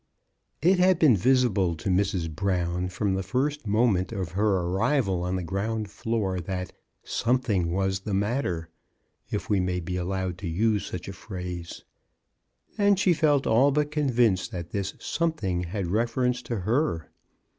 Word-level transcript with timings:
It 0.63 0.79
had 0.79 0.97
been 0.97 1.15
visible 1.15 1.75
to 1.75 1.87
Mrs. 1.87 2.27
Brown 2.35 2.89
from 2.89 3.13
the 3.13 3.21
first 3.21 3.67
moment 3.67 4.11
of 4.11 4.31
her 4.31 4.61
arrival 4.61 5.21
on 5.21 5.35
the 5.35 5.43
ground 5.43 5.91
floor 5.91 6.39
that 6.39 6.73
'* 6.93 7.03
something 7.03 7.71
was 7.71 7.99
the 7.99 8.15
matter," 8.15 8.67
if 9.29 9.47
we 9.47 9.59
may 9.59 9.79
be 9.79 9.97
allowed 9.97 10.39
to 10.39 10.47
use 10.47 10.87
such 10.87 11.07
a 11.07 11.13
phrase; 11.13 11.83
and 12.79 12.99
she 12.99 13.13
felt 13.13 13.45
all 13.45 13.69
but 13.69 13.91
convinced 13.91 14.51
that 14.51 14.71
this 14.71 14.95
something 14.97 15.65
had 15.65 15.85
reference 15.85 16.41
to 16.41 16.61
her. 16.61 17.11